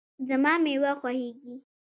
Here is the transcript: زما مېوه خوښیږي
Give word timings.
زما 0.27 0.53
مېوه 0.63 0.91
خوښیږي 0.99 1.55